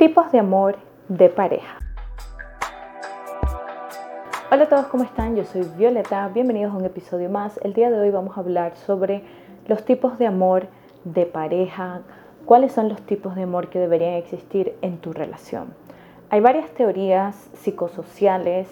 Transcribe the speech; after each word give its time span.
Tipos 0.00 0.32
de 0.32 0.38
amor 0.38 0.76
de 1.10 1.28
pareja. 1.28 1.76
Hola 4.50 4.64
a 4.64 4.68
todos, 4.70 4.86
¿cómo 4.86 5.04
están? 5.04 5.36
Yo 5.36 5.44
soy 5.44 5.60
Violeta, 5.76 6.26
bienvenidos 6.28 6.72
a 6.72 6.78
un 6.78 6.86
episodio 6.86 7.28
más. 7.28 7.60
El 7.62 7.74
día 7.74 7.90
de 7.90 8.00
hoy 8.00 8.10
vamos 8.10 8.34
a 8.34 8.40
hablar 8.40 8.76
sobre 8.76 9.22
los 9.68 9.84
tipos 9.84 10.18
de 10.18 10.26
amor 10.26 10.68
de 11.04 11.26
pareja, 11.26 12.00
cuáles 12.46 12.72
son 12.72 12.88
los 12.88 13.02
tipos 13.02 13.34
de 13.34 13.42
amor 13.42 13.68
que 13.68 13.78
deberían 13.78 14.14
existir 14.14 14.74
en 14.80 14.96
tu 14.96 15.12
relación. 15.12 15.74
Hay 16.30 16.40
varias 16.40 16.70
teorías 16.70 17.36
psicosociales, 17.56 18.68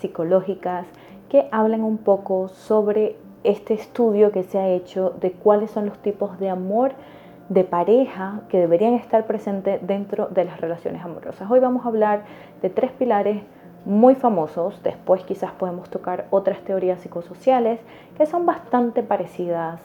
psicológicas, 0.00 0.88
que 1.28 1.46
hablan 1.52 1.84
un 1.84 1.98
poco 1.98 2.48
sobre 2.48 3.14
este 3.44 3.74
estudio 3.74 4.32
que 4.32 4.42
se 4.42 4.58
ha 4.58 4.68
hecho 4.68 5.10
de 5.20 5.30
cuáles 5.30 5.70
son 5.70 5.86
los 5.86 5.98
tipos 5.98 6.40
de 6.40 6.50
amor 6.50 6.90
de 7.52 7.64
pareja 7.64 8.40
que 8.48 8.58
deberían 8.58 8.94
estar 8.94 9.26
presentes 9.26 9.86
dentro 9.86 10.28
de 10.28 10.44
las 10.44 10.60
relaciones 10.60 11.04
amorosas. 11.04 11.50
Hoy 11.50 11.60
vamos 11.60 11.84
a 11.84 11.88
hablar 11.88 12.24
de 12.62 12.70
tres 12.70 12.92
pilares 12.92 13.42
muy 13.84 14.14
famosos, 14.14 14.82
después 14.82 15.22
quizás 15.24 15.52
podemos 15.52 15.90
tocar 15.90 16.26
otras 16.30 16.60
teorías 16.60 17.00
psicosociales 17.00 17.80
que 18.16 18.26
son 18.26 18.46
bastante 18.46 19.02
parecidas 19.02 19.80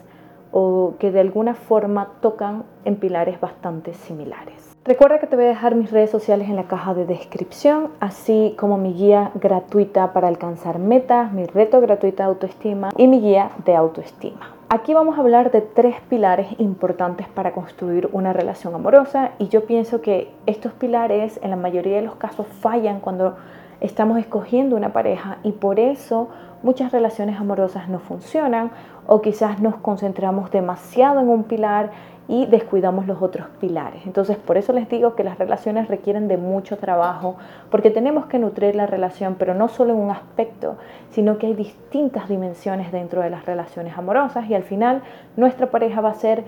o 0.51 0.93
que 0.97 1.11
de 1.11 1.19
alguna 1.19 1.55
forma 1.55 2.13
tocan 2.21 2.63
en 2.85 2.95
pilares 2.95 3.39
bastante 3.41 3.93
similares. 3.93 4.76
Recuerda 4.87 5.19
que 5.19 5.27
te 5.27 5.35
voy 5.35 5.43
a 5.43 5.49
dejar 5.49 5.75
mis 5.75 5.91
redes 5.91 6.09
sociales 6.09 6.47
en 6.47 6.55
la 6.55 6.63
caja 6.63 6.93
de 6.93 7.05
descripción, 7.05 7.89
así 7.99 8.55
como 8.57 8.77
mi 8.77 8.93
guía 8.93 9.31
gratuita 9.35 10.13
para 10.13 10.29
alcanzar 10.29 10.79
metas, 10.79 11.33
mi 11.33 11.45
reto 11.45 11.81
gratuito 11.81 12.23
de 12.23 12.29
autoestima 12.29 12.91
y 12.95 13.09
mi 13.09 13.19
guía 13.19 13.51
de 13.65 13.75
autoestima. 13.75 14.55
Aquí 14.69 14.93
vamos 14.93 15.17
a 15.17 15.21
hablar 15.21 15.51
de 15.51 15.59
tres 15.59 15.97
pilares 16.09 16.47
importantes 16.57 17.27
para 17.27 17.51
construir 17.51 18.07
una 18.13 18.31
relación 18.31 18.75
amorosa 18.75 19.31
y 19.39 19.49
yo 19.49 19.65
pienso 19.65 19.99
que 19.99 20.31
estos 20.45 20.71
pilares 20.71 21.37
en 21.43 21.49
la 21.49 21.57
mayoría 21.57 21.97
de 21.97 22.03
los 22.03 22.15
casos 22.15 22.47
fallan 22.61 23.01
cuando 23.01 23.35
estamos 23.81 24.17
escogiendo 24.19 24.77
una 24.77 24.93
pareja 24.93 25.39
y 25.43 25.51
por 25.51 25.81
eso 25.81 26.29
muchas 26.63 26.93
relaciones 26.93 27.37
amorosas 27.41 27.89
no 27.89 27.99
funcionan 27.99 28.71
o 29.05 29.21
quizás 29.21 29.59
nos 29.59 29.75
concentramos 29.75 30.49
demasiado 30.49 31.19
en 31.19 31.27
un 31.27 31.43
pilar 31.43 31.91
y 32.27 32.45
descuidamos 32.45 33.07
los 33.07 33.21
otros 33.21 33.47
pilares. 33.61 34.05
Entonces, 34.05 34.37
por 34.37 34.57
eso 34.57 34.73
les 34.73 34.89
digo 34.89 35.15
que 35.15 35.23
las 35.23 35.37
relaciones 35.37 35.87
requieren 35.87 36.27
de 36.27 36.37
mucho 36.37 36.77
trabajo, 36.77 37.37
porque 37.71 37.89
tenemos 37.89 38.25
que 38.25 38.37
nutrir 38.37 38.75
la 38.75 38.85
relación, 38.85 39.35
pero 39.35 39.53
no 39.53 39.69
solo 39.69 39.93
en 39.93 39.99
un 39.99 40.11
aspecto, 40.11 40.75
sino 41.11 41.37
que 41.37 41.47
hay 41.47 41.53
distintas 41.53 42.27
dimensiones 42.27 42.91
dentro 42.91 43.21
de 43.21 43.29
las 43.29 43.45
relaciones 43.45 43.97
amorosas 43.97 44.49
y 44.49 44.55
al 44.55 44.63
final 44.63 45.03
nuestra 45.37 45.67
pareja 45.67 46.01
va 46.01 46.09
a 46.09 46.15
ser 46.15 46.43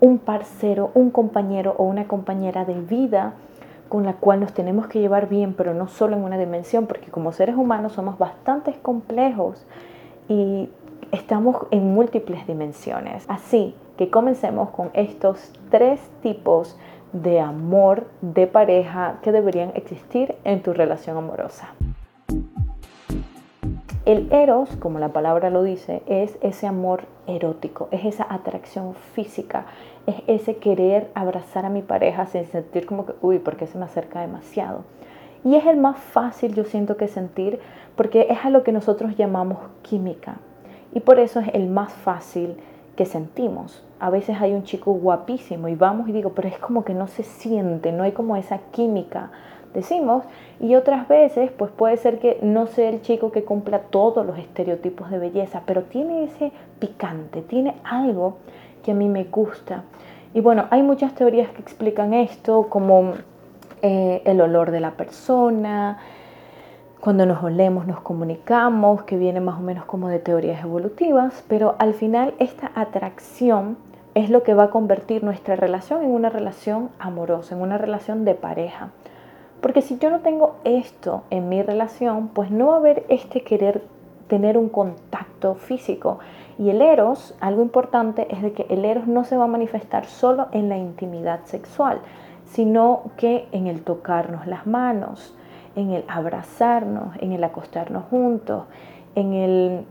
un 0.00 0.18
parcero, 0.18 0.90
un 0.94 1.10
compañero 1.10 1.74
o 1.78 1.84
una 1.84 2.06
compañera 2.06 2.64
de 2.64 2.74
vida 2.74 3.34
con 3.88 4.04
la 4.04 4.14
cual 4.14 4.40
nos 4.40 4.52
tenemos 4.52 4.86
que 4.86 5.00
llevar 5.00 5.28
bien, 5.28 5.54
pero 5.54 5.74
no 5.74 5.88
solo 5.88 6.16
en 6.16 6.24
una 6.24 6.38
dimensión, 6.38 6.86
porque 6.86 7.10
como 7.10 7.32
seres 7.32 7.56
humanos 7.56 7.92
somos 7.92 8.18
bastante 8.18 8.72
complejos 8.82 9.66
y 10.28 10.68
estamos 11.12 11.66
en 11.70 11.94
múltiples 11.94 12.46
dimensiones. 12.46 13.24
Así 13.28 13.74
que 13.96 14.10
comencemos 14.10 14.70
con 14.70 14.90
estos 14.94 15.52
tres 15.70 16.00
tipos 16.22 16.76
de 17.12 17.40
amor 17.40 18.06
de 18.20 18.46
pareja 18.46 19.18
que 19.22 19.32
deberían 19.32 19.70
existir 19.74 20.34
en 20.44 20.62
tu 20.62 20.72
relación 20.72 21.16
amorosa. 21.16 21.74
El 24.04 24.30
eros, 24.32 24.68
como 24.76 24.98
la 24.98 25.14
palabra 25.14 25.48
lo 25.48 25.62
dice, 25.62 26.02
es 26.06 26.36
ese 26.42 26.66
amor 26.66 27.04
erótico, 27.26 27.88
es 27.90 28.04
esa 28.04 28.26
atracción 28.28 28.94
física, 28.94 29.64
es 30.06 30.16
ese 30.26 30.56
querer 30.56 31.10
abrazar 31.14 31.64
a 31.64 31.70
mi 31.70 31.80
pareja 31.80 32.26
sin 32.26 32.44
sentir 32.44 32.84
como 32.84 33.06
que, 33.06 33.14
uy, 33.22 33.38
porque 33.38 33.66
se 33.66 33.78
me 33.78 33.84
acerca 33.84 34.20
demasiado. 34.20 34.84
Y 35.42 35.54
es 35.54 35.64
el 35.64 35.78
más 35.78 35.98
fácil, 35.98 36.54
yo 36.54 36.64
siento 36.64 36.98
que 36.98 37.08
sentir, 37.08 37.60
porque 37.96 38.26
es 38.28 38.44
a 38.44 38.50
lo 38.50 38.62
que 38.62 38.72
nosotros 38.72 39.16
llamamos 39.16 39.58
química. 39.80 40.36
Y 40.92 41.00
por 41.00 41.18
eso 41.18 41.40
es 41.40 41.48
el 41.54 41.68
más 41.68 41.92
fácil 41.92 42.58
que 42.96 43.06
sentimos. 43.06 43.82
A 44.00 44.10
veces 44.10 44.40
hay 44.40 44.52
un 44.52 44.64
chico 44.64 44.92
guapísimo 44.92 45.68
y 45.68 45.74
vamos 45.74 46.08
y 46.08 46.12
digo, 46.12 46.32
pero 46.34 46.48
es 46.48 46.58
como 46.58 46.84
que 46.84 46.94
no 46.94 47.06
se 47.06 47.22
siente, 47.22 47.92
no 47.92 48.02
hay 48.02 48.12
como 48.12 48.36
esa 48.36 48.58
química, 48.72 49.30
decimos. 49.72 50.24
Y 50.60 50.74
otras 50.74 51.08
veces, 51.08 51.50
pues 51.50 51.70
puede 51.70 51.96
ser 51.96 52.18
que 52.18 52.38
no 52.42 52.66
sea 52.66 52.88
el 52.88 53.02
chico 53.02 53.32
que 53.32 53.44
cumpla 53.44 53.80
todos 53.80 54.24
los 54.24 54.38
estereotipos 54.38 55.10
de 55.10 55.18
belleza, 55.18 55.62
pero 55.66 55.82
tiene 55.82 56.24
ese 56.24 56.52
picante, 56.78 57.42
tiene 57.42 57.74
algo 57.84 58.38
que 58.84 58.92
a 58.92 58.94
mí 58.94 59.08
me 59.08 59.24
gusta. 59.24 59.84
Y 60.32 60.40
bueno, 60.40 60.66
hay 60.70 60.82
muchas 60.82 61.14
teorías 61.14 61.50
que 61.50 61.62
explican 61.62 62.12
esto, 62.14 62.68
como 62.68 63.12
eh, 63.82 64.22
el 64.24 64.40
olor 64.40 64.70
de 64.70 64.80
la 64.80 64.92
persona, 64.92 65.98
cuando 67.04 67.26
nos 67.26 67.44
olemos 67.44 67.86
nos 67.86 68.00
comunicamos, 68.00 69.02
que 69.02 69.18
viene 69.18 69.38
más 69.38 69.58
o 69.58 69.62
menos 69.62 69.84
como 69.84 70.08
de 70.08 70.20
teorías 70.20 70.64
evolutivas, 70.64 71.44
pero 71.48 71.74
al 71.78 71.92
final 71.92 72.32
esta 72.38 72.72
atracción 72.74 73.76
es 74.14 74.30
lo 74.30 74.42
que 74.42 74.54
va 74.54 74.64
a 74.64 74.70
convertir 74.70 75.22
nuestra 75.22 75.54
relación 75.54 76.02
en 76.02 76.12
una 76.12 76.30
relación 76.30 76.88
amorosa, 76.98 77.56
en 77.56 77.60
una 77.60 77.76
relación 77.76 78.24
de 78.24 78.34
pareja. 78.34 78.88
Porque 79.60 79.82
si 79.82 79.98
yo 79.98 80.08
no 80.08 80.20
tengo 80.20 80.56
esto 80.64 81.24
en 81.28 81.50
mi 81.50 81.60
relación, 81.60 82.28
pues 82.28 82.50
no 82.50 82.68
va 82.68 82.76
a 82.76 82.78
haber 82.78 83.04
este 83.10 83.42
querer 83.42 83.82
tener 84.26 84.56
un 84.56 84.70
contacto 84.70 85.56
físico. 85.56 86.20
Y 86.58 86.70
el 86.70 86.80
eros, 86.80 87.34
algo 87.38 87.60
importante 87.60 88.28
es 88.30 88.40
de 88.40 88.52
que 88.52 88.64
el 88.70 88.82
eros 88.86 89.06
no 89.06 89.24
se 89.24 89.36
va 89.36 89.44
a 89.44 89.48
manifestar 89.48 90.06
solo 90.06 90.46
en 90.52 90.70
la 90.70 90.78
intimidad 90.78 91.40
sexual, 91.44 91.98
sino 92.46 93.02
que 93.18 93.46
en 93.52 93.66
el 93.66 93.82
tocarnos 93.82 94.46
las 94.46 94.66
manos, 94.66 95.34
en 95.76 95.90
el 95.90 96.04
abrazarnos, 96.08 97.16
en 97.20 97.32
el 97.32 97.42
acostarnos 97.44 98.04
juntos, 98.04 98.64
en 99.14 99.32
el 99.32 99.84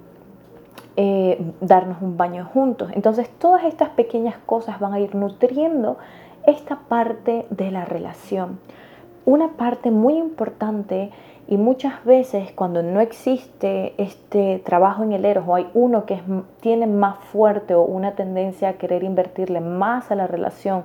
eh, 0.95 1.43
darnos 1.59 2.01
un 2.01 2.17
baño 2.17 2.45
juntos. 2.53 2.91
Entonces 2.93 3.29
todas 3.39 3.63
estas 3.63 3.89
pequeñas 3.89 4.35
cosas 4.45 4.79
van 4.79 4.93
a 4.93 4.99
ir 4.99 5.15
nutriendo 5.15 5.97
esta 6.45 6.81
parte 6.87 7.47
de 7.49 7.71
la 7.71 7.85
relación. 7.85 8.59
Una 9.25 9.53
parte 9.53 9.89
muy 9.89 10.17
importante 10.17 11.11
y 11.47 11.57
muchas 11.57 12.03
veces 12.05 12.51
cuando 12.51 12.83
no 12.83 12.99
existe 12.99 13.93
este 13.97 14.59
trabajo 14.59 15.03
en 15.03 15.13
el 15.13 15.25
eros 15.25 15.45
o 15.47 15.55
hay 15.55 15.69
uno 15.73 16.05
que 16.05 16.21
tiene 16.61 16.87
más 16.87 17.17
fuerte 17.19 17.73
o 17.73 17.81
una 17.81 18.13
tendencia 18.13 18.69
a 18.69 18.73
querer 18.73 19.03
invertirle 19.03 19.61
más 19.61 20.11
a 20.11 20.15
la 20.15 20.27
relación 20.27 20.83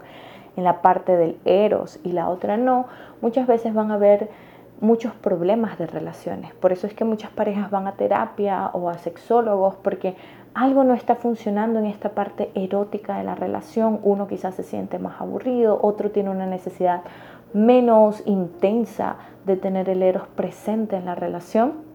en 0.56 0.64
la 0.64 0.80
parte 0.80 1.16
del 1.16 1.36
eros 1.44 2.00
y 2.02 2.12
la 2.12 2.28
otra 2.28 2.56
no, 2.56 2.86
muchas 3.20 3.46
veces 3.46 3.74
van 3.74 3.90
a 3.90 3.94
haber 3.94 4.30
muchos 4.80 5.12
problemas 5.14 5.78
de 5.78 5.86
relaciones. 5.86 6.54
Por 6.54 6.72
eso 6.72 6.86
es 6.86 6.94
que 6.94 7.04
muchas 7.04 7.30
parejas 7.30 7.70
van 7.70 7.86
a 7.86 7.92
terapia 7.92 8.70
o 8.72 8.88
a 8.88 8.98
sexólogos 8.98 9.74
porque 9.76 10.14
algo 10.54 10.84
no 10.84 10.94
está 10.94 11.16
funcionando 11.16 11.78
en 11.78 11.86
esta 11.86 12.10
parte 12.10 12.50
erótica 12.54 13.18
de 13.18 13.24
la 13.24 13.34
relación. 13.34 14.00
Uno 14.02 14.26
quizás 14.26 14.54
se 14.54 14.62
siente 14.62 14.98
más 14.98 15.20
aburrido, 15.20 15.78
otro 15.82 16.10
tiene 16.10 16.30
una 16.30 16.46
necesidad 16.46 17.02
menos 17.52 18.22
intensa 18.26 19.16
de 19.46 19.56
tener 19.56 19.88
el 19.88 20.02
eros 20.02 20.26
presente 20.28 20.96
en 20.96 21.06
la 21.06 21.14
relación. 21.14 21.88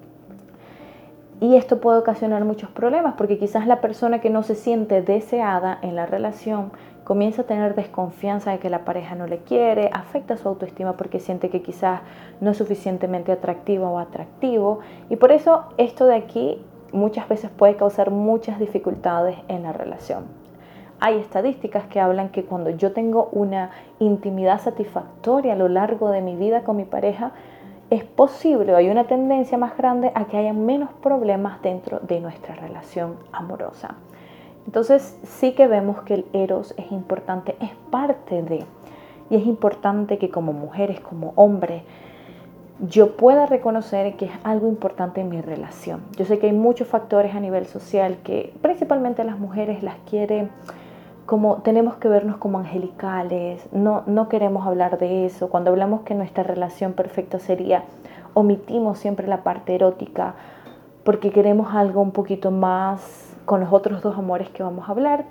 Y 1.39 1.55
esto 1.55 1.81
puede 1.81 1.99
ocasionar 1.99 2.45
muchos 2.45 2.69
problemas 2.69 3.16
porque 3.17 3.38
quizás 3.38 3.67
la 3.67 3.81
persona 3.81 4.22
que 4.22 4.29
no 4.29 4.43
se 4.43 4.55
siente 4.55 5.01
deseada 5.01 5.77
en 5.81 5.95
la 5.95 6.05
relación 6.05 6.72
comienza 7.03 7.41
a 7.41 7.46
tener 7.46 7.75
desconfianza 7.75 8.52
de 8.52 8.59
que 8.59 8.69
la 8.69 8.86
pareja 8.86 9.16
no 9.16 9.28
le 9.28 9.40
quiere, 9.40 9.90
afecta 9.94 10.38
su 10.38 10.47
autoestima 10.47 10.94
porque 10.94 11.19
siente 11.19 11.50
que 11.50 11.62
quizás 11.62 12.02
no 12.41 12.52
es 12.52 12.58
suficientemente 12.58 13.31
atractiva 13.31 13.90
o 13.90 14.00
atractivo. 14.00 14.80
Y 15.09 15.16
por 15.18 15.31
eso 15.31 15.66
esto 15.78 16.06
de 16.06 16.16
aquí 16.16 16.62
muchas 16.91 17.28
veces 17.28 17.50
puede 17.50 17.75
causar 17.75 18.12
muchas 18.12 18.59
dificultades 18.59 19.38
en 19.47 19.64
la 19.64 19.74
relación. 19.74 20.25
Hay 21.00 21.18
estadísticas 21.18 21.86
que 21.88 22.00
hablan 22.00 22.30
que 22.30 22.46
cuando 22.46 22.69
yo 22.69 22.94
tengo 22.94 23.28
una 23.34 23.72
intimidad 24.00 24.62
satisfactoria 24.62 25.53
a 25.53 25.58
lo 25.58 25.68
largo 25.68 26.09
de 26.12 26.22
mi 26.22 26.35
vida 26.35 26.64
con 26.64 26.78
mi 26.78 26.85
pareja, 26.85 27.34
es 27.90 28.06
posible 28.06 28.73
o 28.73 28.78
hay 28.78 28.90
una 28.90 29.03
tendencia 29.03 29.58
más 29.58 29.76
grande 29.76 30.11
a 30.16 30.26
que 30.26 30.38
haya 30.38 30.53
menos 30.53 30.90
problemas 31.02 31.61
dentro 31.61 31.99
de 31.99 32.22
nuestra 32.22 32.56
relación 32.56 33.17
amorosa. 33.34 33.96
Entonces 34.65 35.17
sí 35.23 35.53
que 35.53 35.67
vemos 35.67 36.01
que 36.03 36.15
el 36.15 36.25
eros 36.33 36.73
es 36.77 36.91
importante, 36.91 37.55
es 37.59 37.71
parte 37.91 38.41
de, 38.41 38.65
y 39.29 39.35
es 39.35 39.45
importante 39.45 40.17
que 40.17 40.29
como 40.29 40.53
mujeres, 40.53 40.99
como 40.99 41.33
hombres, 41.35 41.83
yo 42.79 43.15
pueda 43.15 43.45
reconocer 43.45 44.15
que 44.15 44.25
es 44.25 44.31
algo 44.43 44.67
importante 44.67 45.21
en 45.21 45.29
mi 45.29 45.41
relación. 45.41 46.01
Yo 46.17 46.25
sé 46.25 46.39
que 46.39 46.47
hay 46.47 46.53
muchos 46.53 46.87
factores 46.87 47.35
a 47.35 47.39
nivel 47.39 47.65
social 47.65 48.17
que 48.23 48.53
principalmente 48.61 49.23
las 49.23 49.39
mujeres 49.39 49.83
las 49.83 49.95
quiere 50.09 50.49
como 51.25 51.61
tenemos 51.61 51.95
que 51.95 52.09
vernos 52.09 52.37
como 52.37 52.59
angelicales, 52.59 53.67
no, 53.71 54.03
no 54.07 54.27
queremos 54.27 54.67
hablar 54.67 54.97
de 54.97 55.25
eso. 55.25 55.49
Cuando 55.49 55.71
hablamos 55.71 56.01
que 56.01 56.15
nuestra 56.15 56.43
relación 56.43 56.93
perfecta 56.93 57.39
sería, 57.39 57.85
omitimos 58.33 58.99
siempre 58.99 59.27
la 59.27 59.43
parte 59.43 59.75
erótica 59.75 60.35
porque 61.03 61.31
queremos 61.31 61.73
algo 61.73 62.01
un 62.01 62.11
poquito 62.11 62.51
más 62.51 63.33
con 63.45 63.59
los 63.59 63.72
otros 63.72 64.01
dos 64.01 64.17
amores 64.17 64.49
que 64.49 64.63
vamos 64.63 64.87
a 64.87 64.91
hablar. 64.91 65.25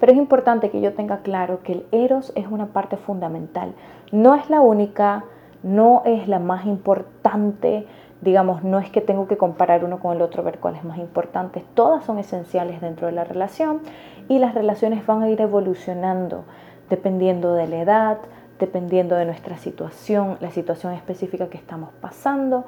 Pero 0.00 0.12
es 0.12 0.18
importante 0.18 0.70
que 0.70 0.80
yo 0.80 0.94
tenga 0.94 1.18
claro 1.18 1.62
que 1.62 1.72
el 1.72 1.86
eros 1.92 2.32
es 2.34 2.46
una 2.48 2.66
parte 2.66 2.96
fundamental. 2.96 3.74
No 4.10 4.34
es 4.34 4.50
la 4.50 4.60
única, 4.60 5.24
no 5.62 6.02
es 6.04 6.26
la 6.26 6.40
más 6.40 6.66
importante, 6.66 7.86
digamos, 8.20 8.64
no 8.64 8.78
es 8.78 8.90
que 8.90 9.00
tengo 9.00 9.28
que 9.28 9.36
comparar 9.36 9.84
uno 9.84 10.00
con 10.00 10.16
el 10.16 10.22
otro, 10.22 10.42
ver 10.42 10.58
cuál 10.58 10.74
es 10.76 10.84
más 10.84 10.98
importante. 10.98 11.64
Todas 11.74 12.04
son 12.04 12.18
esenciales 12.18 12.80
dentro 12.80 13.06
de 13.06 13.12
la 13.12 13.24
relación 13.24 13.80
y 14.28 14.38
las 14.38 14.54
relaciones 14.54 15.06
van 15.06 15.22
a 15.22 15.28
ir 15.28 15.40
evolucionando 15.40 16.44
dependiendo 16.92 17.54
de 17.54 17.66
la 17.68 17.78
edad, 17.80 18.18
dependiendo 18.58 19.16
de 19.16 19.24
nuestra 19.24 19.56
situación, 19.56 20.36
la 20.40 20.50
situación 20.50 20.92
específica 20.92 21.48
que 21.48 21.56
estamos 21.56 21.90
pasando 22.00 22.66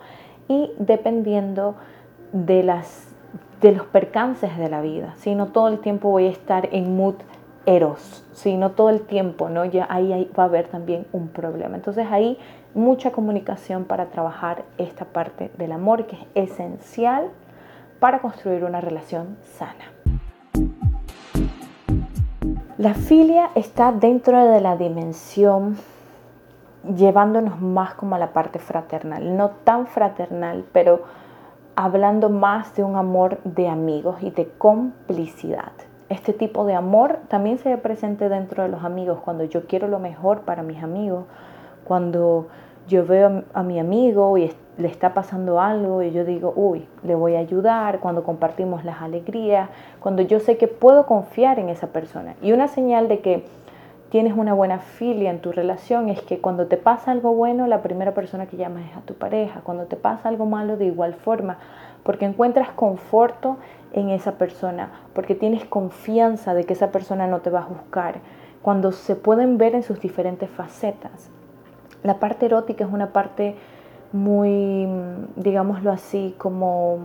y 0.48 0.72
dependiendo 0.78 1.76
de, 2.32 2.62
las, 2.62 3.13
de 3.60 3.72
los 3.72 3.86
percances 3.86 4.56
de 4.58 4.68
la 4.68 4.80
vida. 4.80 5.14
Si 5.16 5.34
no 5.34 5.46
todo 5.46 5.68
el 5.68 5.78
tiempo 5.78 6.10
voy 6.10 6.26
a 6.26 6.30
estar 6.30 6.68
en 6.72 6.96
mood 6.96 7.14
eros, 7.66 8.24
si 8.32 8.56
no 8.56 8.72
todo 8.72 8.90
el 8.90 9.00
tiempo, 9.02 9.48
¿no? 9.48 9.64
Ya 9.64 9.86
ahí, 9.88 10.30
va 10.38 10.44
a 10.44 10.46
haber 10.46 10.68
también 10.68 11.06
un 11.12 11.28
problema. 11.28 11.76
Entonces 11.76 12.06
ahí 12.10 12.38
mucha 12.74 13.12
comunicación 13.12 13.84
para 13.84 14.06
trabajar 14.06 14.64
esta 14.78 15.04
parte 15.04 15.50
del 15.56 15.72
amor 15.72 16.06
que 16.06 16.16
es 16.34 16.50
esencial 16.50 17.30
para 18.00 18.20
construir 18.20 18.64
una 18.64 18.80
relación 18.80 19.38
sana. 19.42 19.92
La 22.76 22.94
filia 22.94 23.50
está 23.54 23.92
dentro 23.92 24.44
de 24.44 24.60
la 24.60 24.76
dimensión 24.76 25.76
llevándonos 26.96 27.60
más 27.60 27.94
como 27.94 28.16
a 28.16 28.18
la 28.18 28.32
parte 28.32 28.58
fraternal, 28.58 29.36
no 29.36 29.50
tan 29.64 29.86
fraternal, 29.86 30.64
pero 30.72 31.04
hablando 31.76 32.30
más 32.30 32.74
de 32.76 32.84
un 32.84 32.96
amor 32.96 33.38
de 33.44 33.68
amigos 33.68 34.16
y 34.22 34.30
de 34.30 34.48
complicidad. 34.58 35.72
Este 36.08 36.32
tipo 36.32 36.64
de 36.64 36.74
amor 36.74 37.18
también 37.28 37.58
se 37.58 37.70
ve 37.70 37.78
presente 37.78 38.28
dentro 38.28 38.62
de 38.62 38.68
los 38.68 38.84
amigos, 38.84 39.20
cuando 39.24 39.44
yo 39.44 39.66
quiero 39.66 39.88
lo 39.88 39.98
mejor 39.98 40.42
para 40.42 40.62
mis 40.62 40.82
amigos, 40.82 41.24
cuando 41.84 42.48
yo 42.86 43.06
veo 43.06 43.44
a 43.54 43.62
mi 43.62 43.80
amigo 43.80 44.36
y 44.36 44.52
le 44.76 44.88
está 44.88 45.14
pasando 45.14 45.60
algo 45.60 46.02
y 46.02 46.10
yo 46.10 46.24
digo, 46.24 46.52
uy, 46.54 46.86
le 47.02 47.14
voy 47.14 47.36
a 47.36 47.38
ayudar, 47.38 48.00
cuando 48.00 48.22
compartimos 48.24 48.84
las 48.84 49.00
alegrías, 49.00 49.70
cuando 50.00 50.22
yo 50.22 50.40
sé 50.40 50.56
que 50.56 50.68
puedo 50.68 51.06
confiar 51.06 51.58
en 51.58 51.68
esa 51.68 51.88
persona. 51.88 52.34
Y 52.42 52.52
una 52.52 52.68
señal 52.68 53.08
de 53.08 53.20
que 53.20 53.44
tienes 54.14 54.34
una 54.36 54.54
buena 54.54 54.78
filia 54.78 55.28
en 55.28 55.40
tu 55.40 55.50
relación 55.50 56.08
es 56.08 56.22
que 56.22 56.38
cuando 56.38 56.68
te 56.68 56.76
pasa 56.76 57.10
algo 57.10 57.34
bueno, 57.34 57.66
la 57.66 57.82
primera 57.82 58.14
persona 58.14 58.46
que 58.46 58.56
llamas 58.56 58.84
es 58.88 58.96
a 58.96 59.00
tu 59.00 59.14
pareja. 59.14 59.62
Cuando 59.62 59.86
te 59.86 59.96
pasa 59.96 60.28
algo 60.28 60.46
malo, 60.46 60.76
de 60.76 60.84
igual 60.84 61.14
forma, 61.14 61.58
porque 62.04 62.24
encuentras 62.24 62.68
conforto 62.68 63.56
en 63.92 64.10
esa 64.10 64.38
persona, 64.38 64.92
porque 65.14 65.34
tienes 65.34 65.64
confianza 65.64 66.54
de 66.54 66.62
que 66.62 66.74
esa 66.74 66.92
persona 66.92 67.26
no 67.26 67.40
te 67.40 67.50
va 67.50 67.58
a 67.58 67.62
juzgar. 67.64 68.20
Cuando 68.62 68.92
se 68.92 69.16
pueden 69.16 69.58
ver 69.58 69.74
en 69.74 69.82
sus 69.82 69.98
diferentes 69.98 70.48
facetas. 70.48 71.28
La 72.04 72.20
parte 72.20 72.46
erótica 72.46 72.84
es 72.84 72.92
una 72.92 73.12
parte 73.12 73.56
muy, 74.12 74.86
digámoslo 75.34 75.90
así, 75.90 76.36
como 76.38 77.00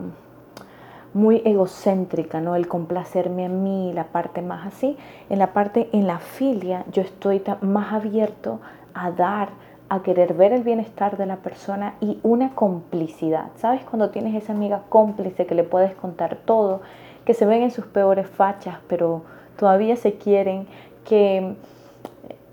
muy 1.14 1.42
egocéntrica, 1.46 2.42
¿no? 2.42 2.56
El 2.56 2.68
complacerme 2.68 3.46
a 3.46 3.50
mí, 3.50 3.92
la 3.94 4.06
parte 4.06 4.42
más 4.42 4.68
así. 4.68 4.98
En 5.30 5.40
la 5.40 5.54
parte, 5.54 5.90
en 5.92 6.08
la 6.08 6.20
filia, 6.20 6.86
yo 6.92 7.02
estoy 7.02 7.42
más 7.62 7.94
abierto 7.94 8.60
a 8.94 9.12
dar, 9.12 9.50
a 9.90 10.02
querer 10.04 10.34
ver 10.34 10.54
el 10.54 10.64
bienestar 10.64 11.18
de 11.18 11.26
la 11.26 11.38
persona 11.38 11.96
y 12.00 12.20
una 12.24 12.54
complicidad. 12.56 13.48
¿Sabes? 13.56 13.84
Cuando 13.84 14.10
tienes 14.10 14.36
esa 14.36 14.54
amiga 14.54 14.84
cómplice 14.90 15.46
que 15.46 15.56
le 15.56 15.64
puedes 15.64 15.96
contar 15.96 16.38
todo, 16.46 16.82
que 17.26 17.34
se 17.34 17.46
ven 17.46 17.64
en 17.64 17.72
sus 17.72 17.86
peores 17.86 18.28
fachas, 18.28 18.78
pero 18.88 19.24
todavía 19.58 19.96
se 19.96 20.14
quieren, 20.14 20.68
que 21.06 21.56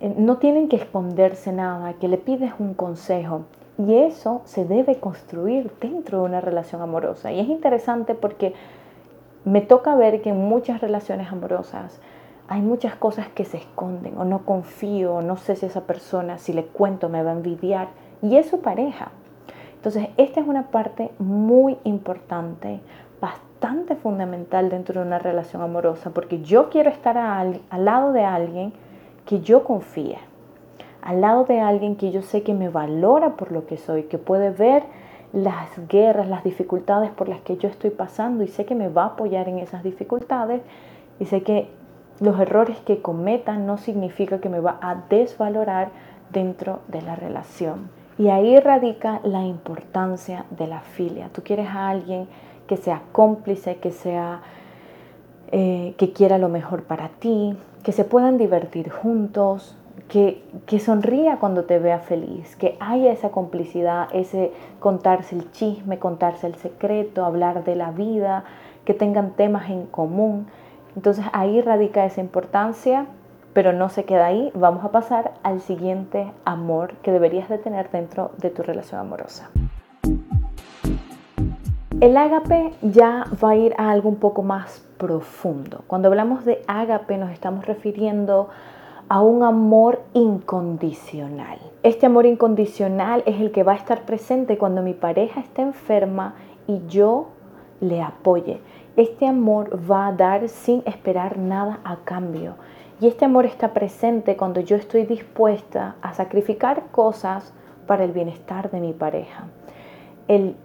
eh, 0.00 0.14
no 0.16 0.36
tienen 0.38 0.68
que 0.68 0.76
esconderse 0.76 1.52
nada, 1.52 1.94
que 1.94 2.08
le 2.08 2.18
pides 2.18 2.52
un 2.58 2.74
consejo. 2.74 3.42
Y 3.78 3.94
eso 3.94 4.42
se 4.44 4.64
debe 4.64 4.98
construir 5.00 5.70
dentro 5.80 6.20
de 6.20 6.24
una 6.24 6.40
relación 6.40 6.80
amorosa. 6.80 7.32
Y 7.32 7.40
es 7.40 7.48
interesante 7.48 8.14
porque 8.14 8.54
me 9.44 9.60
toca 9.60 9.94
ver 9.94 10.22
que 10.22 10.30
en 10.30 10.48
muchas 10.48 10.80
relaciones 10.80 11.30
amorosas 11.30 12.00
hay 12.48 12.62
muchas 12.62 12.94
cosas 12.94 13.28
que 13.28 13.44
se 13.44 13.58
esconden 13.58 14.16
o 14.18 14.24
no 14.24 14.44
confío, 14.44 15.20
no 15.20 15.36
sé 15.36 15.56
si 15.56 15.66
esa 15.66 15.82
persona, 15.82 16.38
si 16.38 16.52
le 16.52 16.64
cuento, 16.64 17.08
me 17.08 17.22
va 17.22 17.30
a 17.30 17.34
envidiar. 17.34 17.88
Y 18.22 18.36
es 18.36 18.48
su 18.48 18.60
pareja. 18.60 19.10
Entonces, 19.74 20.08
esta 20.16 20.40
es 20.40 20.48
una 20.48 20.68
parte 20.68 21.10
muy 21.18 21.76
importante, 21.84 22.80
bastante 23.20 23.94
fundamental 23.94 24.70
dentro 24.70 25.00
de 25.00 25.06
una 25.06 25.18
relación 25.18 25.62
amorosa, 25.62 26.10
porque 26.10 26.40
yo 26.42 26.70
quiero 26.70 26.90
estar 26.90 27.18
al 27.18 27.60
lado 27.70 28.12
de 28.12 28.24
alguien 28.24 28.72
que 29.26 29.40
yo 29.40 29.64
confíe 29.64 30.18
al 31.06 31.20
lado 31.20 31.44
de 31.44 31.60
alguien 31.60 31.94
que 31.94 32.10
yo 32.10 32.20
sé 32.22 32.42
que 32.42 32.52
me 32.52 32.68
valora 32.68 33.36
por 33.36 33.52
lo 33.52 33.64
que 33.64 33.76
soy, 33.76 34.04
que 34.04 34.18
puede 34.18 34.50
ver 34.50 34.82
las 35.32 35.68
guerras, 35.88 36.28
las 36.28 36.42
dificultades 36.42 37.10
por 37.12 37.28
las 37.28 37.40
que 37.42 37.56
yo 37.56 37.68
estoy 37.68 37.90
pasando 37.90 38.42
y 38.42 38.48
sé 38.48 38.64
que 38.64 38.74
me 38.74 38.88
va 38.88 39.04
a 39.04 39.06
apoyar 39.06 39.48
en 39.48 39.60
esas 39.60 39.84
dificultades 39.84 40.62
y 41.20 41.26
sé 41.26 41.44
que 41.44 41.68
los 42.18 42.40
errores 42.40 42.78
que 42.78 43.02
cometan 43.02 43.66
no 43.66 43.76
significa 43.76 44.40
que 44.40 44.48
me 44.48 44.58
va 44.58 44.78
a 44.82 45.04
desvalorar 45.08 45.90
dentro 46.32 46.80
de 46.88 47.02
la 47.02 47.14
relación. 47.14 47.88
Y 48.18 48.28
ahí 48.30 48.58
radica 48.58 49.20
la 49.22 49.44
importancia 49.44 50.44
de 50.50 50.66
la 50.66 50.80
filia. 50.80 51.28
Tú 51.32 51.42
quieres 51.44 51.68
a 51.68 51.88
alguien 51.88 52.26
que 52.66 52.76
sea 52.76 53.02
cómplice, 53.12 53.76
que 53.76 53.92
sea 53.92 54.40
eh, 55.52 55.94
que 55.98 56.12
quiera 56.12 56.38
lo 56.38 56.48
mejor 56.48 56.82
para 56.82 57.10
ti, 57.10 57.56
que 57.84 57.92
se 57.92 58.04
puedan 58.04 58.38
divertir 58.38 58.90
juntos, 58.90 59.76
que, 60.08 60.78
sonría 60.78 61.38
cuando 61.38 61.64
te 61.64 61.78
vea 61.78 61.98
feliz, 61.98 62.56
que 62.56 62.76
haya 62.80 63.12
esa 63.12 63.30
complicidad, 63.30 64.08
ese 64.12 64.52
contarse 64.78 65.34
el 65.34 65.50
chisme, 65.52 65.98
contarse 65.98 66.46
el 66.46 66.54
secreto, 66.54 67.24
hablar 67.24 67.64
de 67.64 67.74
la 67.74 67.90
vida, 67.90 68.44
que 68.84 68.94
tengan 68.94 69.32
temas 69.32 69.68
en 69.70 69.86
común. 69.86 70.46
Entonces 70.94 71.24
ahí 71.32 71.60
radica 71.60 72.04
esa 72.04 72.20
importancia, 72.20 73.06
pero 73.52 73.72
no 73.72 73.88
se 73.88 74.04
queda 74.04 74.26
ahí. 74.26 74.50
Vamos 74.54 74.84
a 74.84 74.92
pasar 74.92 75.34
al 75.42 75.60
siguiente 75.60 76.30
amor 76.44 76.94
que 77.02 77.10
deberías 77.10 77.48
de 77.48 77.58
tener 77.58 77.90
dentro 77.90 78.30
de 78.38 78.50
tu 78.50 78.62
relación 78.62 79.00
amorosa. 79.00 79.50
El 81.98 82.16
ágape 82.18 82.72
ya 82.82 83.24
va 83.42 83.50
a 83.50 83.56
ir 83.56 83.74
a 83.78 83.90
algo 83.90 84.10
un 84.10 84.16
poco 84.16 84.42
más 84.42 84.86
profundo. 84.98 85.82
Cuando 85.86 86.08
hablamos 86.08 86.44
de 86.44 86.62
ágape 86.68 87.16
nos 87.16 87.30
estamos 87.30 87.64
refiriendo 87.64 88.50
un 89.14 89.42
amor 89.42 90.02
incondicional. 90.14 91.58
Este 91.82 92.06
amor 92.06 92.26
incondicional 92.26 93.22
es 93.26 93.40
el 93.40 93.52
que 93.52 93.62
va 93.62 93.72
a 93.72 93.76
estar 93.76 94.04
presente 94.04 94.58
cuando 94.58 94.82
mi 94.82 94.94
pareja 94.94 95.40
está 95.40 95.62
enferma 95.62 96.34
y 96.66 96.80
yo 96.88 97.28
le 97.80 98.02
apoye. 98.02 98.60
Este 98.96 99.26
amor 99.26 99.78
va 99.88 100.08
a 100.08 100.12
dar 100.12 100.48
sin 100.48 100.82
esperar 100.86 101.38
nada 101.38 101.80
a 101.84 101.98
cambio. 101.98 102.54
Y 103.00 103.06
este 103.06 103.26
amor 103.26 103.44
está 103.44 103.74
presente 103.74 104.36
cuando 104.36 104.60
yo 104.60 104.74
estoy 104.76 105.04
dispuesta 105.04 105.96
a 106.02 106.14
sacrificar 106.14 106.84
cosas 106.90 107.52
para 107.86 108.04
el 108.04 108.12
bienestar 108.12 108.70
de 108.70 108.80
mi 108.80 108.92
pareja. 108.92 109.44
El 110.28 110.56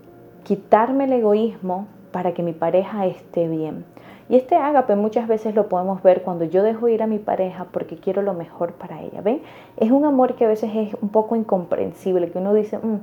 quitarme 0.43 1.03
el 1.03 1.13
egoísmo 1.13 1.87
para 2.11 2.33
que 2.33 2.41
mi 2.41 2.53
pareja 2.53 3.05
esté 3.05 3.47
bien. 3.47 3.85
Y 4.31 4.37
este 4.37 4.55
ágape 4.55 4.95
muchas 4.95 5.27
veces 5.27 5.55
lo 5.55 5.67
podemos 5.67 6.01
ver 6.03 6.21
cuando 6.21 6.45
yo 6.45 6.63
dejo 6.63 6.87
ir 6.87 7.03
a 7.03 7.07
mi 7.07 7.19
pareja 7.19 7.65
porque 7.69 7.97
quiero 7.97 8.21
lo 8.21 8.33
mejor 8.33 8.71
para 8.71 9.01
ella. 9.01 9.19
¿Ven? 9.19 9.41
Es 9.75 9.91
un 9.91 10.05
amor 10.05 10.35
que 10.35 10.45
a 10.45 10.47
veces 10.47 10.71
es 10.73 10.95
un 11.01 11.09
poco 11.09 11.35
incomprensible, 11.35 12.31
que 12.31 12.37
uno 12.37 12.53
dice, 12.53 12.77
mm, 12.77 12.99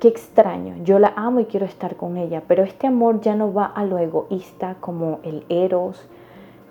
qué 0.00 0.08
extraño, 0.08 0.76
yo 0.82 0.98
la 0.98 1.12
amo 1.14 1.40
y 1.40 1.44
quiero 1.44 1.66
estar 1.66 1.96
con 1.96 2.16
ella, 2.16 2.42
pero 2.48 2.62
este 2.62 2.86
amor 2.86 3.20
ya 3.20 3.36
no 3.36 3.52
va 3.52 3.66
a 3.66 3.84
lo 3.84 3.98
egoísta 3.98 4.76
como 4.80 5.18
el 5.24 5.44
eros, 5.50 6.08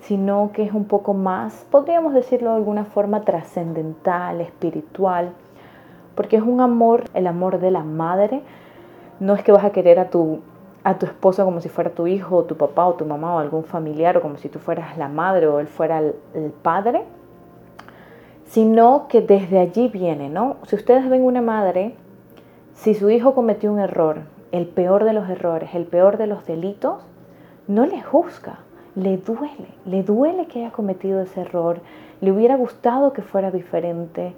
sino 0.02 0.50
que 0.52 0.64
es 0.64 0.74
un 0.74 0.86
poco 0.86 1.14
más, 1.14 1.68
podríamos 1.70 2.16
decirlo 2.16 2.50
de 2.50 2.56
alguna 2.56 2.86
forma, 2.86 3.22
trascendental, 3.22 4.42
espiritual, 4.42 5.30
porque 6.16 6.38
es 6.38 6.44
un 6.44 6.60
amor, 6.60 7.04
el 7.14 7.28
amor 7.28 7.60
de 7.60 7.70
la 7.70 7.84
madre. 7.84 8.42
No 9.20 9.36
es 9.36 9.44
que 9.44 9.52
vas 9.52 9.64
a 9.64 9.72
querer 9.72 10.00
a 10.00 10.10
tu 10.10 10.40
a 10.84 10.98
tu 10.98 11.06
esposo 11.06 11.46
como 11.46 11.62
si 11.62 11.70
fuera 11.70 11.92
tu 11.92 12.08
hijo, 12.08 12.38
o 12.38 12.44
tu 12.44 12.58
papá, 12.58 12.86
o 12.86 12.96
tu 12.96 13.06
mamá, 13.06 13.36
o 13.36 13.40
algún 13.40 13.64
familiar, 13.64 14.18
o 14.18 14.22
como 14.22 14.38
si 14.38 14.50
tú 14.50 14.60
fueras 14.60 14.98
la 14.98 15.08
madre 15.08 15.48
o 15.48 15.60
él 15.60 15.68
fuera 15.68 16.00
el, 16.00 16.52
padre, 16.62 17.04
sino 18.46 19.08
que 19.08 19.22
desde 19.22 19.60
allí 19.60 19.88
viene, 19.88 20.30
¿no? 20.30 20.58
Si 20.68 20.76
ustedes 20.76 21.10
ven 21.10 21.24
una 21.24 21.42
madre, 21.42 21.96
si 22.74 22.94
su 22.94 23.10
hijo 23.10 23.34
cometió 23.34 23.72
un 23.72 23.80
error, 23.80 24.22
el 24.52 24.68
peor 24.68 25.06
de 25.06 25.14
los 25.14 25.30
errores, 25.30 25.74
el 25.74 25.86
peor 25.86 26.18
de 26.18 26.28
los 26.28 26.46
delitos, 26.46 27.02
no 27.68 27.86
le 27.86 28.02
juzga, 28.02 28.60
le 28.96 29.18
duele, 29.18 29.70
le 29.86 30.04
duele 30.04 30.48
que 30.48 30.60
haya 30.60 30.72
cometido 30.72 31.22
ese 31.22 31.42
error, 31.42 31.80
le 32.20 32.32
hubiera 32.32 32.58
gustado 32.58 33.14
que 33.14 33.22
fuera 33.22 33.52
diferente. 33.52 34.36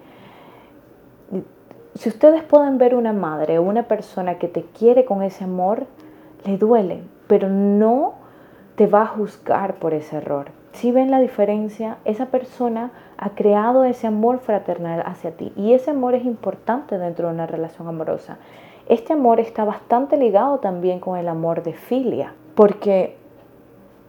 Si 1.96 2.08
ustedes 2.10 2.44
pueden 2.44 2.78
ver 2.78 2.96
una 2.96 3.14
madre 3.14 3.58
o 3.58 3.64
una 3.64 3.84
persona 3.84 4.38
que 4.38 4.48
te 4.48 4.64
quiere 4.64 5.06
con 5.06 5.24
ese 5.24 5.44
amor, 5.44 5.88
le 6.46 6.58
duele, 6.58 7.04
pero 7.28 7.50
no 7.50 8.14
te 8.76 8.88
va 8.88 9.04
a 9.04 9.08
juzgar 9.08 9.76
por 9.76 9.94
ese 9.94 10.18
error. 10.18 10.48
Si 10.74 10.92
ven 10.92 11.10
la 11.10 11.20
diferencia, 11.20 11.98
esa 12.04 12.26
persona 12.26 12.92
ha 13.18 13.30
creado 13.30 13.86
ese 13.86 14.08
amor 14.08 14.40
fraternal 14.40 15.02
hacia 15.06 15.32
ti 15.32 15.54
y 15.56 15.74
ese 15.74 15.92
amor 15.92 16.16
es 16.16 16.26
importante 16.26 16.98
dentro 16.98 17.28
de 17.28 17.34
una 17.34 17.48
relación 17.48 17.88
amorosa. 17.88 18.38
Este 18.88 19.14
amor 19.14 19.40
está 19.40 19.64
bastante 19.64 20.18
ligado 20.18 20.60
también 20.60 21.00
con 21.00 21.18
el 21.18 21.28
amor 21.28 21.64
de 21.64 21.74
filia, 21.74 22.34
porque 22.56 23.16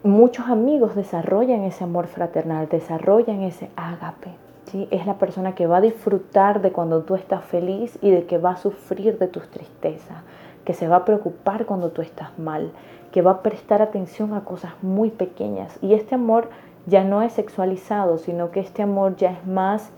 muchos 0.03 0.49
amigos 0.49 0.95
desarrollan 0.95 1.63
ese 1.63 1.85
amor 1.85 2.09
fraternal, 2.09 2.69
desarrollan 2.69 3.43
ese 3.43 3.71
ágape. 3.77 4.31
¿sí? 4.65 4.89
Es 4.91 5.07
la 5.07 5.15
persona 5.15 5.55
que 5.55 5.67
va 5.67 5.79
a 5.79 5.81
disfrutar 5.81 6.63
de 6.63 6.73
cuando 6.73 7.03
tú 7.03 7.15
estás 7.15 7.45
feliz 7.45 7.99
y 8.03 8.11
de 8.11 8.27
que 8.27 8.39
va 8.39 8.51
a 8.51 8.57
sufrir 8.57 9.19
de 9.19 9.29
tus 9.29 9.49
tristezas, 9.49 10.19
que 10.67 10.75
se 10.75 10.89
va 10.89 10.97
a 10.97 11.05
preocupar 11.07 11.65
cuando 11.65 11.91
tú 11.91 12.03
estás 12.03 12.39
mal, 12.39 12.73
que 13.13 13.23
va 13.23 13.31
a 13.31 13.43
prestar 13.43 13.81
atención 13.81 14.35
a 14.35 14.45
cosas 14.45 14.73
muy 14.83 15.11
pequeñas. 15.11 15.79
Y 15.81 15.95
este 15.95 16.17
amor 16.17 16.51
ya 16.87 17.05
no 17.05 17.23
es 17.23 17.33
sexualizado, 17.33 18.19
sino 18.19 18.51
que 18.51 18.61
este 18.61 18.83
amor 18.83 19.17
ya 19.17 19.31
es 19.31 19.47
más 19.47 19.91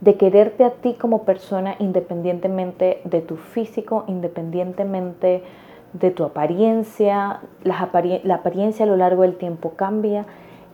de 0.00 0.16
quererte 0.16 0.64
a 0.64 0.70
ti 0.70 0.94
como 0.94 1.22
persona 1.22 1.76
independientemente 1.78 3.00
de 3.04 3.22
tu 3.22 3.36
físico, 3.36 4.04
independientemente 4.06 5.42
de 5.94 6.10
tu 6.10 6.24
apariencia. 6.24 7.40
La, 7.62 7.80
apariencia 7.80 8.84
a 8.84 8.88
lo 8.88 8.96
largo 8.96 9.22
del 9.22 9.36
tiempo 9.36 9.70
cambia. 9.76 10.26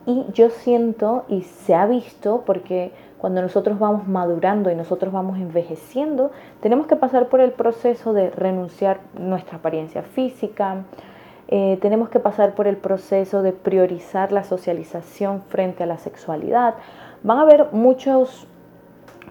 Y 0.05 0.25
yo 0.33 0.49
siento, 0.49 1.23
y 1.29 1.41
se 1.41 1.75
ha 1.75 1.85
visto, 1.85 2.43
porque 2.45 2.91
cuando 3.21 3.43
nosotros 3.43 3.77
vamos 3.77 4.07
madurando 4.07 4.71
y 4.71 4.75
nosotros 4.75 5.13
vamos 5.13 5.37
envejeciendo, 5.37 6.31
tenemos 6.59 6.87
que 6.87 6.95
pasar 6.95 7.29
por 7.29 7.39
el 7.39 7.51
proceso 7.51 8.13
de 8.13 8.31
renunciar 8.31 8.99
nuestra 9.13 9.59
apariencia 9.59 10.01
física, 10.01 10.85
eh, 11.47 11.77
tenemos 11.83 12.09
que 12.09 12.19
pasar 12.19 12.55
por 12.55 12.65
el 12.65 12.77
proceso 12.77 13.43
de 13.43 13.53
priorizar 13.53 14.31
la 14.31 14.43
socialización 14.43 15.43
frente 15.43 15.83
a 15.83 15.85
la 15.85 15.99
sexualidad. 15.99 16.73
Van 17.21 17.37
a 17.37 17.41
haber 17.41 17.67
muchos 17.73 18.47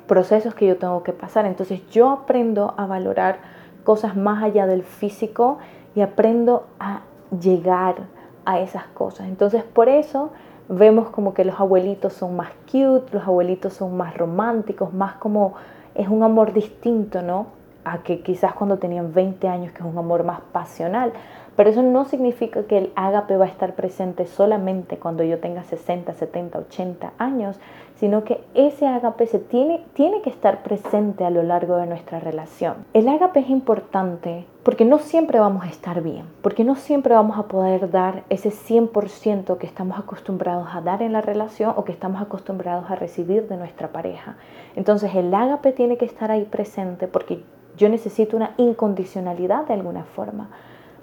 procesos 0.07 0.55
que 0.55 0.69
yo 0.69 0.77
tengo 0.77 1.03
que 1.03 1.13
pasar, 1.13 1.45
entonces 1.45 1.85
yo 1.91 2.11
aprendo 2.11 2.75
a 2.77 2.87
valorar 2.87 3.39
cosas 3.83 4.17
más 4.17 4.41
allá 4.45 4.69
del 4.69 4.85
físico 4.85 5.59
y 5.97 6.03
aprendo 6.03 6.65
a 6.79 7.01
llegar 7.41 7.97
a 8.45 8.61
esas 8.61 8.85
cosas. 8.85 9.27
Entonces 9.27 9.65
por 9.65 9.89
eso 9.89 10.31
vemos 10.71 11.11
como 11.11 11.35
que 11.35 11.45
los 11.45 11.59
abuelitos 11.59 12.13
son 12.13 12.37
más 12.37 12.51
cute, 12.71 13.13
los 13.13 13.27
abuelitos 13.27 13.75
son 13.75 13.97
más 13.97 14.17
románticos, 14.17 14.95
más 14.95 15.15
como 15.17 15.55
es 15.97 16.09
un 16.09 16.23
amor 16.23 16.53
distinto, 16.53 17.23
¿no? 17.23 17.49
A 17.85 17.99
que 17.99 18.21
quizás 18.21 18.55
cuando 18.55 18.79
tenían 18.79 19.13
20 19.13 19.49
años, 19.49 19.73
que 19.73 19.79
es 19.79 19.85
un 19.85 19.99
amor 19.99 20.23
más 20.23 20.41
pasional. 20.53 21.13
Pero 21.57 21.71
eso 21.71 21.83
no 21.83 22.05
significa 22.05 22.63
que 22.63 22.79
el 22.79 22.93
ágape 22.95 23.37
va 23.37 23.47
a 23.47 23.49
estar 23.49 23.75
presente 23.75 24.27
solamente 24.27 24.97
cuando 24.97 25.25
yo 25.25 25.41
tenga 25.41 25.65
60, 25.65 26.15
70, 26.15 26.59
80 26.59 27.13
años, 27.19 27.59
sino 28.01 28.25
que 28.25 28.43
ese 28.55 28.87
ágape 28.87 29.27
se 29.27 29.39
tiene, 29.39 29.85
tiene 29.93 30.23
que 30.23 30.31
estar 30.31 30.63
presente 30.63 31.27
a 31.27 31.31
lo 31.31 31.43
largo 31.43 31.77
de 31.77 31.87
nuestra 31.87 32.19
relación. 32.19 32.77
El 32.95 33.07
ágape 33.09 33.41
es 33.41 33.51
importante 33.51 34.47
porque 34.63 34.87
no 34.87 34.99
siempre 34.99 35.39
vamos 35.39 35.65
a 35.65 35.69
estar 35.69 36.03
bien, 36.03 36.25
porque 36.41 36.65
no 36.65 36.77
siempre 36.77 37.15
vamos 37.15 37.39
a 37.39 37.43
poder 37.43 37.91
dar 37.91 38.25
ese 38.31 38.51
100% 38.51 39.59
que 39.59 39.67
estamos 39.67 39.99
acostumbrados 39.99 40.69
a 40.73 40.81
dar 40.81 41.03
en 41.03 41.13
la 41.13 41.21
relación 41.21 41.75
o 41.77 41.85
que 41.85 41.93
estamos 41.93 42.23
acostumbrados 42.23 42.91
a 42.91 42.95
recibir 42.95 43.49
de 43.49 43.59
nuestra 43.59 43.89
pareja. 43.89 44.37
Entonces 44.77 45.15
el 45.15 45.35
ágape 45.35 45.73
tiene 45.73 45.99
que 45.99 46.07
estar 46.07 46.31
ahí 46.31 46.45
presente 46.45 47.07
porque 47.07 47.43
yo 47.77 47.91
necesito 47.91 48.35
una 48.35 48.55
incondicionalidad 48.57 49.67
de 49.67 49.75
alguna 49.75 50.05
forma 50.05 50.49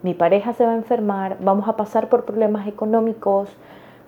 mi 0.03 0.13
pareja 0.13 0.53
se 0.53 0.65
va 0.65 0.73
a 0.73 0.75
enfermar, 0.75 1.37
vamos 1.41 1.67
a 1.67 1.75
pasar 1.75 2.07
por 2.07 2.25
problemas 2.25 2.67
económicos, 2.67 3.49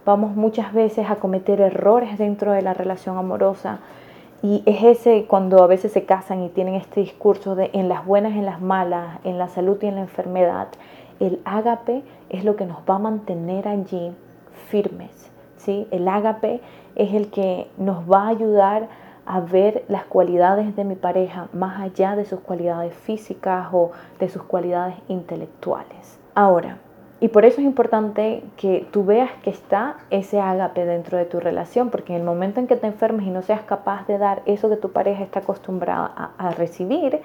vamos 0.05 0.35
muchas 0.35 0.73
veces 0.73 1.09
a 1.09 1.15
cometer 1.15 1.61
errores 1.61 2.17
dentro 2.17 2.51
de 2.51 2.61
la 2.61 2.73
relación 2.73 3.17
amorosa. 3.17 3.79
Y 4.41 4.63
es 4.65 4.83
ese 4.83 5.25
cuando 5.27 5.63
a 5.63 5.67
veces 5.67 5.91
se 5.91 6.05
casan 6.05 6.43
y 6.43 6.49
tienen 6.49 6.75
este 6.75 7.01
discurso 7.01 7.55
de 7.55 7.69
en 7.73 7.89
las 7.89 8.05
buenas, 8.05 8.33
en 8.33 8.45
las 8.45 8.61
malas, 8.61 9.19
en 9.23 9.37
la 9.37 9.49
salud 9.49 9.77
y 9.81 9.87
en 9.87 9.95
la 9.95 10.01
enfermedad. 10.01 10.69
El 11.19 11.41
ágape 11.43 12.03
es 12.29 12.45
lo 12.45 12.55
que 12.55 12.65
nos 12.65 12.77
va 12.89 12.95
a 12.95 12.99
mantener 12.99 13.67
allí 13.67 14.13
firmes. 14.69 15.31
¿sí? 15.57 15.87
El 15.91 16.07
ágape 16.07 16.61
es 16.95 17.13
el 17.13 17.29
que 17.29 17.69
nos 17.77 18.09
va 18.09 18.23
a 18.23 18.29
ayudar 18.29 18.87
a 19.25 19.41
ver 19.41 19.83
las 19.89 20.05
cualidades 20.05 20.75
de 20.75 20.83
mi 20.85 20.95
pareja 20.95 21.49
más 21.53 21.79
allá 21.81 22.15
de 22.15 22.25
sus 22.25 22.39
cualidades 22.39 22.95
físicas 22.95 23.67
o 23.71 23.91
de 24.19 24.27
sus 24.27 24.41
cualidades 24.43 24.95
intelectuales. 25.07 26.17
Ahora, 26.33 26.77
y 27.21 27.27
por 27.27 27.43
eso 27.45 27.59
es 27.59 27.65
importante 27.65 28.43
que 28.55 28.87
tú 28.91 29.03
veas 29.03 29.31
que 29.43 29.49
está 29.49 29.97
ese 30.09 30.39
ágape 30.39 30.85
dentro 30.85 31.17
de 31.17 31.25
tu 31.25 31.39
relación, 31.39 31.89
porque 31.89 32.13
en 32.13 32.19
el 32.19 32.25
momento 32.25 32.59
en 32.59 32.67
que 32.67 32.77
te 32.77 32.87
enfermes 32.87 33.27
y 33.27 33.29
no 33.29 33.41
seas 33.41 33.61
capaz 33.61 34.07
de 34.07 34.17
dar 34.17 34.41
eso 34.45 34.69
que 34.69 34.77
tu 34.77 34.91
pareja 34.91 35.23
está 35.23 35.39
acostumbrada 35.39 36.11
a, 36.15 36.47
a 36.47 36.51
recibir, 36.51 37.21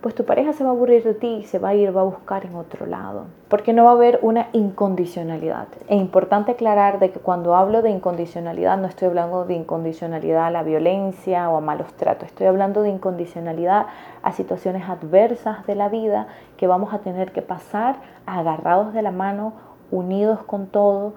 pues 0.00 0.14
tu 0.14 0.24
pareja 0.24 0.52
se 0.52 0.62
va 0.62 0.70
a 0.70 0.72
aburrir 0.72 1.02
de 1.02 1.14
ti 1.14 1.38
y 1.40 1.44
se 1.44 1.58
va 1.58 1.70
a 1.70 1.74
ir, 1.74 1.96
va 1.96 2.02
a 2.02 2.04
buscar 2.04 2.46
en 2.46 2.54
otro 2.54 2.86
lado. 2.86 3.26
Porque 3.48 3.72
no 3.72 3.84
va 3.84 3.90
a 3.90 3.94
haber 3.94 4.20
una 4.22 4.48
incondicionalidad. 4.52 5.66
Es 5.88 6.00
importante 6.00 6.52
aclarar 6.52 7.00
de 7.00 7.10
que 7.10 7.18
cuando 7.18 7.56
hablo 7.56 7.82
de 7.82 7.90
incondicionalidad 7.90 8.78
no 8.78 8.86
estoy 8.86 9.08
hablando 9.08 9.44
de 9.44 9.54
incondicionalidad 9.54 10.46
a 10.46 10.50
la 10.50 10.62
violencia 10.62 11.50
o 11.50 11.56
a 11.56 11.60
malos 11.60 11.92
tratos. 11.94 12.28
Estoy 12.28 12.46
hablando 12.46 12.82
de 12.82 12.90
incondicionalidad 12.90 13.86
a 14.22 14.32
situaciones 14.32 14.88
adversas 14.88 15.66
de 15.66 15.74
la 15.74 15.88
vida 15.88 16.28
que 16.56 16.68
vamos 16.68 16.94
a 16.94 17.00
tener 17.00 17.32
que 17.32 17.42
pasar 17.42 17.96
agarrados 18.24 18.92
de 18.92 19.02
la 19.02 19.10
mano, 19.10 19.54
unidos 19.90 20.40
con 20.44 20.66
todo, 20.68 21.14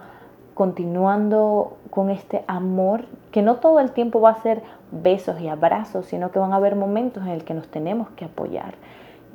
continuando 0.61 1.79
con 1.89 2.11
este 2.11 2.43
amor, 2.45 3.05
que 3.31 3.41
no 3.41 3.55
todo 3.55 3.79
el 3.79 3.93
tiempo 3.93 4.21
va 4.21 4.29
a 4.29 4.43
ser 4.43 4.61
besos 4.91 5.41
y 5.41 5.47
abrazos, 5.47 6.05
sino 6.05 6.29
que 6.29 6.37
van 6.37 6.53
a 6.53 6.57
haber 6.57 6.75
momentos 6.75 7.23
en 7.23 7.29
el 7.29 7.43
que 7.43 7.55
nos 7.55 7.67
tenemos 7.69 8.09
que 8.11 8.25
apoyar. 8.25 8.75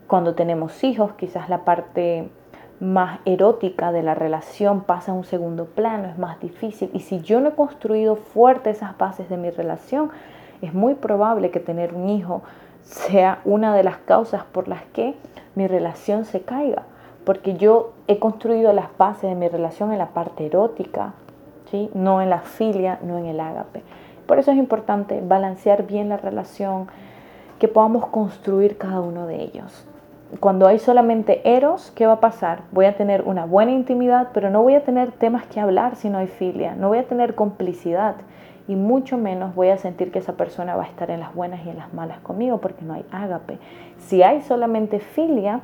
Cuando 0.06 0.36
tenemos 0.36 0.84
hijos, 0.84 1.14
quizás 1.14 1.48
la 1.48 1.64
parte 1.64 2.28
más 2.78 3.18
erótica 3.24 3.90
de 3.90 4.04
la 4.04 4.14
relación 4.14 4.82
pasa 4.82 5.10
a 5.10 5.14
un 5.16 5.24
segundo 5.24 5.64
plano, 5.64 6.06
es 6.06 6.16
más 6.16 6.38
difícil. 6.38 6.90
Y 6.92 7.00
si 7.00 7.20
yo 7.22 7.40
no 7.40 7.48
he 7.48 7.54
construido 7.56 8.14
fuerte 8.14 8.70
esas 8.70 8.96
bases 8.96 9.28
de 9.28 9.36
mi 9.36 9.50
relación, 9.50 10.10
es 10.62 10.74
muy 10.74 10.94
probable 10.94 11.50
que 11.50 11.58
tener 11.58 11.92
un 11.92 12.08
hijo 12.08 12.42
sea 12.82 13.40
una 13.44 13.74
de 13.74 13.82
las 13.82 13.96
causas 13.96 14.44
por 14.44 14.68
las 14.68 14.84
que 14.92 15.16
mi 15.56 15.66
relación 15.66 16.24
se 16.24 16.42
caiga 16.42 16.84
porque 17.26 17.56
yo 17.56 17.92
he 18.08 18.18
construido 18.18 18.72
las 18.72 18.96
bases 18.96 19.30
de 19.30 19.36
mi 19.36 19.48
relación 19.48 19.92
en 19.92 19.98
la 19.98 20.08
parte 20.08 20.46
erótica, 20.46 21.14
¿sí? 21.70 21.90
no 21.94 22.22
en 22.22 22.30
la 22.30 22.40
filia, 22.40 22.98
no 23.02 23.18
en 23.18 23.26
el 23.26 23.40
ágape. 23.40 23.82
Por 24.26 24.38
eso 24.38 24.50
es 24.50 24.58
importante 24.58 25.20
balancear 25.20 25.86
bien 25.86 26.08
la 26.08 26.16
relación, 26.16 26.88
que 27.58 27.68
podamos 27.68 28.06
construir 28.06 28.76
cada 28.76 29.00
uno 29.00 29.26
de 29.26 29.42
ellos. 29.42 29.86
Cuando 30.40 30.66
hay 30.66 30.78
solamente 30.78 31.40
eros, 31.56 31.92
¿qué 31.94 32.06
va 32.06 32.14
a 32.14 32.20
pasar? 32.20 32.62
Voy 32.72 32.86
a 32.86 32.96
tener 32.96 33.22
una 33.22 33.46
buena 33.46 33.70
intimidad, 33.70 34.28
pero 34.34 34.50
no 34.50 34.62
voy 34.62 34.74
a 34.74 34.84
tener 34.84 35.12
temas 35.12 35.46
que 35.46 35.60
hablar 35.60 35.96
si 35.96 36.10
no 36.10 36.18
hay 36.18 36.26
filia, 36.26 36.74
no 36.74 36.88
voy 36.88 36.98
a 36.98 37.06
tener 37.06 37.34
complicidad 37.34 38.16
y 38.68 38.74
mucho 38.74 39.16
menos 39.16 39.54
voy 39.54 39.68
a 39.68 39.78
sentir 39.78 40.10
que 40.10 40.18
esa 40.18 40.32
persona 40.32 40.74
va 40.74 40.82
a 40.82 40.86
estar 40.86 41.10
en 41.10 41.20
las 41.20 41.32
buenas 41.34 41.64
y 41.64 41.70
en 41.70 41.78
las 41.78 41.94
malas 41.94 42.18
conmigo 42.20 42.58
porque 42.58 42.84
no 42.84 42.94
hay 42.94 43.04
ágape. 43.12 43.58
Si 43.98 44.24
hay 44.24 44.42
solamente 44.42 44.98
filia, 44.98 45.60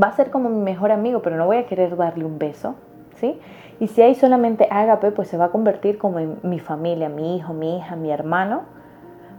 va 0.00 0.08
a 0.08 0.12
ser 0.12 0.30
como 0.30 0.48
mi 0.48 0.60
mejor 0.60 0.92
amigo, 0.92 1.22
pero 1.22 1.36
no 1.36 1.46
voy 1.46 1.58
a 1.58 1.66
querer 1.66 1.96
darle 1.96 2.24
un 2.24 2.38
beso, 2.38 2.74
¿sí? 3.16 3.38
Y 3.80 3.88
si 3.88 4.02
hay 4.02 4.14
solamente 4.14 4.68
ágape, 4.70 5.10
pues 5.10 5.28
se 5.28 5.36
va 5.36 5.46
a 5.46 5.50
convertir 5.50 5.98
como 5.98 6.18
mi 6.42 6.58
familia, 6.58 7.08
mi 7.08 7.36
hijo, 7.36 7.52
mi 7.52 7.78
hija, 7.78 7.96
mi 7.96 8.10
hermano, 8.10 8.62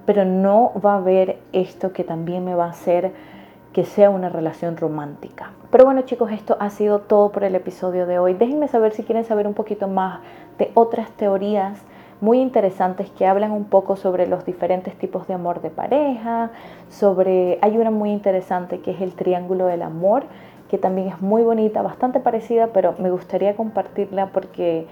pero 0.05 0.25
no 0.25 0.71
va 0.83 0.93
a 0.93 0.97
haber 0.97 1.37
esto 1.53 1.93
que 1.93 2.03
también 2.03 2.43
me 2.43 2.55
va 2.55 2.65
a 2.65 2.69
hacer 2.69 3.11
que 3.71 3.85
sea 3.85 4.09
una 4.09 4.29
relación 4.29 4.77
romántica. 4.77 5.51
Pero 5.69 5.85
bueno 5.85 6.01
chicos, 6.01 6.31
esto 6.31 6.57
ha 6.59 6.69
sido 6.69 6.99
todo 6.99 7.31
por 7.31 7.43
el 7.43 7.55
episodio 7.55 8.05
de 8.05 8.19
hoy. 8.19 8.33
Déjenme 8.33 8.67
saber 8.67 8.91
si 8.93 9.03
quieren 9.03 9.23
saber 9.23 9.47
un 9.47 9.53
poquito 9.53 9.87
más 9.87 10.19
de 10.57 10.71
otras 10.73 11.11
teorías 11.11 11.81
muy 12.21 12.39
interesantes 12.39 13.09
que 13.09 13.25
hablan 13.25 13.51
un 13.51 13.65
poco 13.65 13.95
sobre 13.95 14.27
los 14.27 14.45
diferentes 14.45 14.95
tipos 14.95 15.27
de 15.27 15.33
amor 15.33 15.61
de 15.61 15.71
pareja, 15.71 16.51
sobre, 16.89 17.57
hay 17.61 17.77
una 17.77 17.91
muy 17.91 18.11
interesante 18.11 18.79
que 18.79 18.91
es 18.91 19.01
el 19.01 19.13
triángulo 19.15 19.65
del 19.65 19.81
amor, 19.81 20.23
que 20.69 20.77
también 20.77 21.09
es 21.09 21.19
muy 21.21 21.41
bonita, 21.41 21.81
bastante 21.81 22.19
parecida, 22.19 22.67
pero 22.67 22.95
me 22.99 23.11
gustaría 23.11 23.55
compartirla 23.55 24.27
porque 24.27 24.87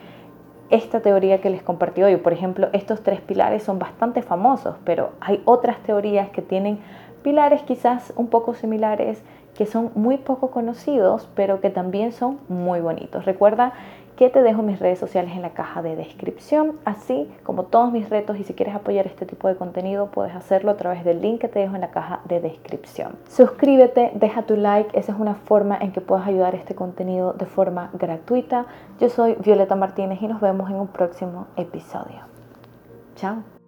esta 0.70 1.00
teoría 1.00 1.40
que 1.40 1.50
les 1.50 1.64
compartí 1.64 2.04
hoy, 2.04 2.18
por 2.18 2.34
ejemplo, 2.34 2.68
estos 2.74 3.02
tres 3.02 3.22
pilares 3.22 3.64
son 3.64 3.80
bastante 3.80 4.22
famosos, 4.22 4.76
pero 4.84 5.12
hay 5.22 5.42
otras 5.46 5.80
teorías 5.80 6.30
que 6.30 6.42
tienen 6.42 6.80
pilares 7.24 7.62
quizás 7.64 8.12
un 8.16 8.28
poco 8.28 8.54
similares, 8.54 9.24
que 9.56 9.66
son 9.66 9.92
muy 9.96 10.18
poco 10.18 10.52
conocidos, 10.52 11.30
pero 11.36 11.60
que 11.60 11.70
también 11.70 12.12
son 12.12 12.40
muy 12.48 12.80
bonitos. 12.80 13.26
Recuerda 13.26 13.74
que 14.20 14.30
te 14.30 14.42
dejo 14.42 14.62
mis 14.64 14.80
redes 14.80 15.00
sociales 15.00 15.32
en 15.34 15.42
la 15.42 15.52
caja 15.52 15.82
de 15.82 15.96
descripción, 15.96 16.78
así 16.84 17.32
como 17.44 17.64
todos 17.64 17.90
mis 17.90 18.10
retos 18.10 18.38
y 18.38 18.44
si 18.44 18.54
quieres 18.54 18.76
apoyar 18.76 19.08
este 19.08 19.26
tipo 19.26 19.48
de 19.48 19.56
contenido 19.56 20.08
puedes 20.08 20.36
hacerlo 20.36 20.72
a 20.72 20.76
través 20.76 21.06
del 21.06 21.22
link 21.22 21.40
que 21.40 21.48
te 21.48 21.60
dejo 21.60 21.76
en 21.76 21.80
la 21.80 21.92
caja 21.92 22.20
de 22.26 22.42
descripción. 22.42 23.16
Suscríbete, 23.30 24.12
deja 24.16 24.42
tu 24.42 24.58
like, 24.58 24.90
esa 25.00 25.14
es 25.14 25.20
una 25.20 25.36
forma 25.36 25.78
en 25.78 25.94
que 25.94 26.02
puedas 26.02 26.28
ayudar 26.28 26.54
este 26.54 26.76
contenido 26.76 27.32
de 27.32 27.46
forma 27.46 27.92
gratuita. 27.94 28.66
Yo 29.00 29.08
soy 29.08 29.38
Violeta 29.40 29.78
Martínez 29.78 30.22
y 30.22 30.28
nos 30.28 30.42
vemos 30.42 30.70
en 30.70 30.76
un 30.76 30.90
próximo 30.90 31.48
episodio. 31.56 32.20
Chao. 33.16 33.59